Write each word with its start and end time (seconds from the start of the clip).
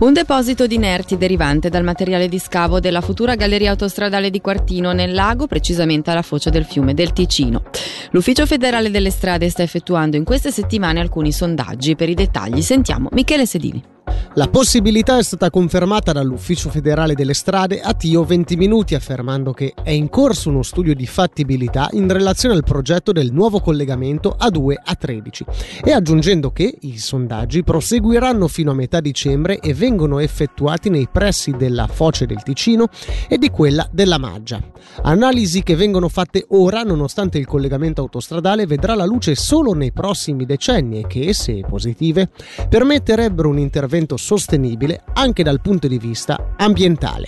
Un 0.00 0.14
deposito 0.14 0.66
di 0.66 0.76
inerti 0.76 1.18
derivante 1.18 1.68
dal 1.68 1.84
materiale 1.84 2.26
di 2.26 2.38
scavo 2.38 2.80
della 2.80 3.02
futura 3.02 3.34
galleria 3.34 3.72
autostradale 3.72 4.30
di 4.30 4.40
Quartino 4.40 4.92
nel 4.92 5.12
lago, 5.12 5.46
precisamente 5.46 6.10
alla 6.10 6.22
foce 6.22 6.48
del 6.48 6.64
fiume 6.64 6.94
del 6.94 7.12
Ticino. 7.12 7.64
L'Ufficio 8.12 8.46
federale 8.46 8.90
delle 8.90 9.10
strade 9.10 9.50
sta 9.50 9.62
effettuando 9.62 10.16
in 10.16 10.24
queste 10.24 10.50
settimane 10.50 11.00
alcuni 11.00 11.32
sondaggi. 11.32 11.96
Per 11.96 12.08
i 12.08 12.14
dettagli 12.14 12.62
sentiamo 12.62 13.10
Michele 13.12 13.44
Sedini. 13.44 13.99
La 14.34 14.46
possibilità 14.46 15.18
è 15.18 15.24
stata 15.24 15.50
confermata 15.50 16.12
dall'Ufficio 16.12 16.70
federale 16.70 17.14
delle 17.14 17.34
strade 17.34 17.80
a 17.80 17.94
Tio 17.94 18.22
20 18.22 18.54
minuti 18.54 18.94
affermando 18.94 19.52
che 19.52 19.74
è 19.82 19.90
in 19.90 20.08
corso 20.08 20.50
uno 20.50 20.62
studio 20.62 20.94
di 20.94 21.04
fattibilità 21.04 21.88
in 21.94 22.08
relazione 22.08 22.54
al 22.54 22.62
progetto 22.62 23.10
del 23.10 23.32
nuovo 23.32 23.58
collegamento 23.58 24.36
A2 24.40 24.74
a 24.84 24.94
13 24.94 25.44
e 25.82 25.90
aggiungendo 25.90 26.52
che 26.52 26.72
i 26.82 26.96
sondaggi 26.98 27.64
proseguiranno 27.64 28.46
fino 28.46 28.70
a 28.70 28.74
metà 28.74 29.00
dicembre 29.00 29.58
e 29.58 29.74
vengono 29.74 30.20
effettuati 30.20 30.90
nei 30.90 31.08
pressi 31.10 31.50
della 31.50 31.88
foce 31.88 32.26
del 32.26 32.44
Ticino 32.44 32.86
e 33.28 33.36
di 33.36 33.50
quella 33.50 33.88
della 33.90 34.18
Maggia. 34.18 34.62
Analisi 35.02 35.64
che 35.64 35.74
vengono 35.74 36.08
fatte 36.08 36.46
ora 36.50 36.82
nonostante 36.82 37.36
il 37.36 37.46
collegamento 37.46 38.00
autostradale 38.00 38.66
vedrà 38.66 38.94
la 38.94 39.06
luce 39.06 39.34
solo 39.34 39.72
nei 39.72 39.90
prossimi 39.90 40.46
decenni 40.46 41.00
e 41.00 41.06
che, 41.08 41.34
se 41.34 41.64
positive, 41.68 42.28
permetterebbero 42.68 43.48
un 43.48 43.58
intervento 43.58 44.18
sostenibile 44.20 45.02
anche 45.14 45.42
dal 45.42 45.60
punto 45.60 45.88
di 45.88 45.98
vista 45.98 46.54
ambientale. 46.56 47.26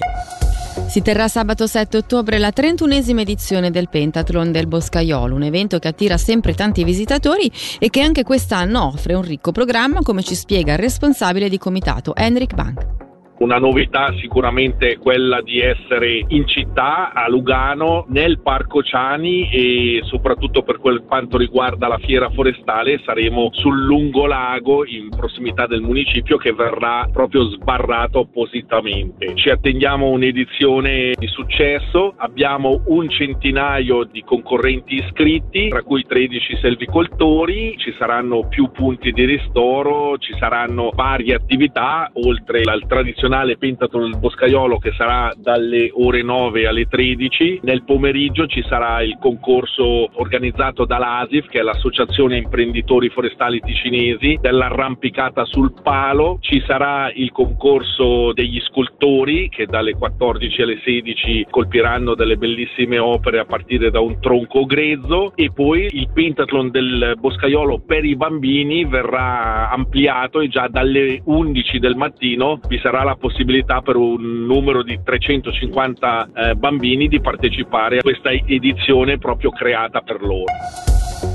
Si 0.88 1.02
terrà 1.02 1.26
sabato 1.26 1.66
7 1.66 1.96
ottobre 1.96 2.38
la 2.38 2.52
31esima 2.54 3.20
edizione 3.20 3.70
del 3.70 3.88
Pentathlon 3.88 4.52
del 4.52 4.66
Boscaiolo, 4.66 5.34
un 5.34 5.42
evento 5.42 5.78
che 5.78 5.88
attira 5.88 6.18
sempre 6.18 6.54
tanti 6.54 6.84
visitatori 6.84 7.50
e 7.78 7.88
che 7.90 8.00
anche 8.00 8.24
quest'anno 8.24 8.86
offre 8.86 9.14
un 9.14 9.22
ricco 9.22 9.52
programma, 9.52 10.00
come 10.02 10.22
ci 10.22 10.34
spiega 10.34 10.72
il 10.72 10.78
responsabile 10.78 11.48
di 11.48 11.58
comitato 11.58 12.14
Henrik 12.14 12.54
Bank. 12.54 13.01
Una 13.42 13.58
novità 13.58 14.14
sicuramente 14.20 14.98
quella 14.98 15.42
di 15.42 15.58
essere 15.58 16.24
in 16.28 16.46
città 16.46 17.12
a 17.12 17.28
Lugano 17.28 18.04
nel 18.10 18.38
Parco 18.40 18.84
Ciani 18.84 19.50
e 19.50 20.00
soprattutto 20.04 20.62
per 20.62 20.78
quanto 20.78 21.38
riguarda 21.38 21.88
la 21.88 21.98
fiera 21.98 22.30
forestale 22.30 23.00
saremo 23.04 23.48
sul 23.50 23.82
lungolago 23.82 24.86
in 24.86 25.08
prossimità 25.08 25.66
del 25.66 25.80
municipio 25.80 26.36
che 26.36 26.52
verrà 26.52 27.08
proprio 27.12 27.42
sbarrato 27.50 28.20
appositamente. 28.20 29.34
Ci 29.34 29.50
attendiamo 29.50 30.06
un'edizione 30.06 31.14
di 31.18 31.26
successo, 31.26 32.14
abbiamo 32.18 32.82
un 32.86 33.10
centinaio 33.10 34.04
di 34.04 34.22
concorrenti 34.22 35.02
iscritti, 35.02 35.66
tra 35.66 35.82
cui 35.82 36.04
13 36.06 36.58
selvicoltori, 36.60 37.74
ci 37.78 37.92
saranno 37.98 38.46
più 38.46 38.70
punti 38.70 39.10
di 39.10 39.24
ristoro, 39.24 40.16
ci 40.18 40.32
saranno 40.38 40.92
varie 40.94 41.34
attività 41.34 42.08
oltre 42.14 42.62
al 42.62 42.86
tradizionale 42.86 43.30
tradizionale 43.32 43.56
Pentathlon 43.56 44.10
del 44.10 44.20
Boscaiolo 44.20 44.78
che 44.78 44.92
sarà 44.92 45.32
dalle 45.36 45.90
ore 45.94 46.22
9 46.22 46.66
alle 46.66 46.86
13. 46.86 47.60
Nel 47.62 47.82
pomeriggio 47.84 48.46
ci 48.46 48.62
sarà 48.68 49.02
il 49.02 49.16
concorso 49.18 50.10
organizzato 50.20 50.84
dall'ASIF, 50.84 51.48
che 51.48 51.60
è 51.60 51.62
l'Associazione 51.62 52.36
Imprenditori 52.36 53.08
Forestali 53.08 53.60
Ticinesi, 53.60 54.38
dell'arrampicata 54.40 55.44
sul 55.44 55.72
palo. 55.82 56.38
Ci 56.40 56.62
sarà 56.66 57.10
il 57.14 57.32
concorso 57.32 58.32
degli 58.34 58.60
scultori 58.60 59.48
che 59.48 59.66
dalle 59.66 59.94
14 59.94 60.62
alle 60.62 60.80
16 60.84 61.46
colpiranno 61.48 62.14
delle 62.14 62.36
bellissime 62.36 62.98
opere 62.98 63.38
a 63.38 63.46
partire 63.46 63.90
da 63.90 64.00
un 64.00 64.20
tronco 64.20 64.66
grezzo 64.66 65.32
e 65.36 65.50
poi 65.52 65.88
il 65.90 66.10
Pentathlon 66.12 66.70
del 66.70 67.14
Boscaiolo 67.18 67.80
per 67.86 68.04
i 68.04 68.16
bambini 68.16 68.84
verrà 68.84 69.70
ampliato 69.70 70.40
e 70.40 70.48
già 70.48 70.68
dalle 70.68 71.22
11 71.24 71.78
del 71.78 71.96
mattino 71.96 72.60
vi 72.68 72.78
sarà 72.78 73.02
la 73.04 73.16
possibilità 73.22 73.80
per 73.82 73.94
un 73.94 74.44
numero 74.44 74.82
di 74.82 74.98
350 75.02 76.30
eh, 76.34 76.54
bambini 76.56 77.06
di 77.06 77.20
partecipare 77.20 77.98
a 77.98 78.02
questa 78.02 78.30
edizione 78.32 79.18
proprio 79.18 79.50
creata 79.50 80.00
per 80.00 80.20
loro. 80.20 80.52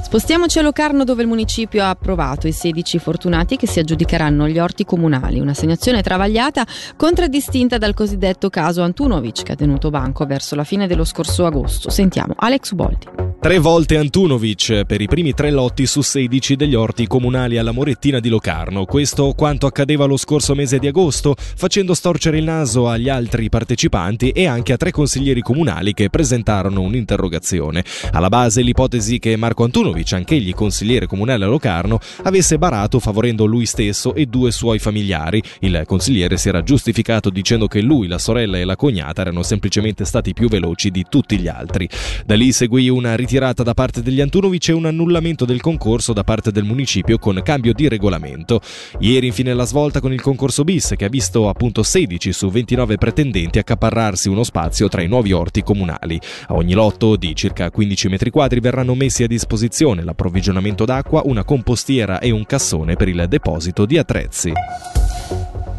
Spostiamoci 0.07 0.57
a 0.57 0.61
Locarno 0.61 1.03
dove 1.03 1.23
il 1.23 1.27
municipio 1.27 1.83
ha 1.83 1.89
approvato 1.89 2.47
i 2.47 2.53
16 2.53 2.97
fortunati 2.97 3.57
che 3.57 3.67
si 3.67 3.79
aggiudicheranno 3.79 4.47
gli 4.47 4.57
orti 4.57 4.85
comunali, 4.85 5.41
un'assegnazione 5.41 6.01
travagliata 6.01 6.65
contraddistinta 6.95 7.77
dal 7.77 7.93
cosiddetto 7.93 8.49
caso 8.49 8.83
Antunovic 8.83 9.43
che 9.43 9.51
ha 9.51 9.55
tenuto 9.55 9.89
banco 9.89 10.25
verso 10.25 10.55
la 10.55 10.63
fine 10.63 10.87
dello 10.87 11.03
scorso 11.03 11.45
agosto. 11.45 11.89
Sentiamo 11.89 12.35
Alex 12.37 12.71
Uboldi. 12.71 13.27
Tre 13.39 13.59
volte 13.59 13.97
Antunovic 13.97 14.83
per 14.85 14.99
i 14.99 15.05
primi 15.05 15.31
tre 15.31 15.51
lotti 15.51 15.85
su 15.85 16.01
16 16.01 16.55
degli 16.55 16.73
orti 16.73 17.05
comunali 17.05 17.59
alla 17.59 17.71
Morettina 17.71 18.19
di 18.19 18.29
Locarno. 18.29 18.85
Questo 18.85 19.33
quanto 19.37 19.67
accadeva 19.67 20.05
lo 20.05 20.17
scorso 20.17 20.55
mese 20.55 20.79
di 20.79 20.87
agosto, 20.87 21.35
facendo 21.37 21.93
storcere 21.93 22.39
il 22.39 22.43
naso 22.43 22.89
agli 22.89 23.09
altri 23.09 23.47
partecipanti 23.47 24.31
e 24.31 24.47
anche 24.47 24.73
a 24.73 24.77
tre 24.77 24.89
consiglieri 24.89 25.41
comunali 25.41 25.93
che 25.93 26.09
presentarono 26.09 26.81
un'interrogazione. 26.81 27.85
Alla 28.11 28.29
base 28.29 28.63
l'ipotesi 28.63 29.19
che 29.19 29.35
Marco 29.35 29.63
Antunovic, 29.63 29.96
anch'egli 30.09 30.53
consigliere 30.53 31.07
comunale 31.07 31.45
a 31.45 31.47
Locarno, 31.47 31.99
avesse 32.23 32.57
barato 32.57 32.99
favorendo 32.99 33.45
lui 33.45 33.65
stesso 33.65 34.13
e 34.13 34.25
due 34.25 34.51
suoi 34.51 34.79
familiari. 34.79 35.41
Il 35.59 35.83
consigliere 35.85 36.37
si 36.37 36.49
era 36.49 36.63
giustificato 36.63 37.29
dicendo 37.29 37.67
che 37.67 37.81
lui, 37.81 38.07
la 38.07 38.17
sorella 38.17 38.57
e 38.57 38.65
la 38.65 38.75
cognata 38.75 39.21
erano 39.21 39.43
semplicemente 39.43 40.05
stati 40.05 40.33
più 40.33 40.47
veloci 40.47 40.91
di 40.91 41.05
tutti 41.09 41.39
gli 41.39 41.47
altri. 41.47 41.89
Da 42.25 42.35
lì 42.35 42.51
seguì 42.51 42.89
una 42.89 43.15
ritirata 43.15 43.63
da 43.63 43.73
parte 43.73 44.01
degli 44.01 44.21
Antunovic 44.21 44.69
e 44.69 44.73
un 44.73 44.85
annullamento 44.85 45.45
del 45.45 45.61
concorso 45.61 46.13
da 46.13 46.23
parte 46.23 46.51
del 46.51 46.63
municipio 46.63 47.17
con 47.17 47.41
cambio 47.43 47.73
di 47.73 47.87
regolamento. 47.87 48.61
Ieri 48.99 49.27
infine 49.27 49.53
la 49.53 49.65
svolta 49.65 49.99
con 49.99 50.13
il 50.13 50.21
concorso 50.21 50.63
bis 50.63 50.93
che 50.97 51.05
ha 51.05 51.09
visto 51.09 51.49
appunto 51.49 51.83
16 51.83 52.33
su 52.33 52.49
29 52.49 52.97
pretendenti 52.97 53.59
accaparrarsi 53.59 54.29
uno 54.29 54.43
spazio 54.43 54.87
tra 54.87 55.01
i 55.01 55.07
nuovi 55.07 55.31
orti 55.31 55.63
comunali. 55.63 56.19
A 56.47 56.53
ogni 56.53 56.73
lotto 56.73 57.15
di 57.15 57.35
circa 57.35 57.71
15 57.71 58.09
metri 58.09 58.29
quadri 58.29 58.59
verranno 58.59 58.95
messi 58.95 59.23
a 59.23 59.27
disposizione 59.27 59.86
l'approvvigionamento 59.93 60.85
d'acqua, 60.85 61.21
una 61.25 61.43
compostiera 61.43 62.19
e 62.19 62.31
un 62.31 62.45
cassone 62.45 62.95
per 62.95 63.07
il 63.07 63.25
deposito 63.27 63.85
di 63.85 63.97
attrezzi. 63.97 64.51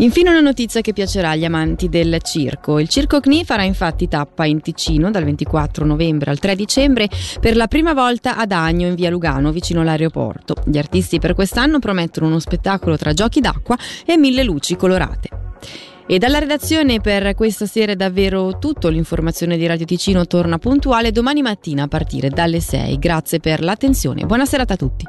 Infine 0.00 0.30
una 0.30 0.40
notizia 0.40 0.80
che 0.80 0.92
piacerà 0.92 1.30
agli 1.30 1.44
amanti 1.44 1.88
del 1.88 2.18
circo. 2.22 2.78
Il 2.78 2.88
Circo 2.88 3.18
CNI 3.18 3.44
farà 3.44 3.64
infatti 3.64 4.06
tappa 4.06 4.44
in 4.44 4.60
Ticino 4.60 5.10
dal 5.10 5.24
24 5.24 5.84
novembre 5.84 6.30
al 6.30 6.38
3 6.38 6.54
dicembre 6.54 7.08
per 7.40 7.56
la 7.56 7.66
prima 7.66 7.94
volta 7.94 8.36
ad 8.36 8.52
Agno 8.52 8.86
in 8.86 8.94
via 8.94 9.10
Lugano 9.10 9.50
vicino 9.50 9.80
all'aeroporto. 9.80 10.54
Gli 10.66 10.78
artisti 10.78 11.18
per 11.18 11.34
quest'anno 11.34 11.80
promettono 11.80 12.28
uno 12.28 12.38
spettacolo 12.38 12.96
tra 12.96 13.12
giochi 13.12 13.40
d'acqua 13.40 13.76
e 14.06 14.16
mille 14.16 14.44
luci 14.44 14.76
colorate. 14.76 15.30
E 16.10 16.16
dalla 16.16 16.38
redazione 16.38 17.02
per 17.02 17.34
questa 17.34 17.66
sera 17.66 17.92
è 17.92 17.94
davvero 17.94 18.58
tutto. 18.58 18.88
L'informazione 18.88 19.58
di 19.58 19.66
Radio 19.66 19.84
Ticino 19.84 20.26
torna 20.26 20.56
puntuale 20.56 21.12
domani 21.12 21.42
mattina 21.42 21.82
a 21.82 21.86
partire 21.86 22.30
dalle 22.30 22.60
6. 22.60 22.98
Grazie 22.98 23.40
per 23.40 23.60
l'attenzione. 23.60 24.24
Buona 24.24 24.46
serata 24.46 24.72
a 24.72 24.76
tutti. 24.78 25.04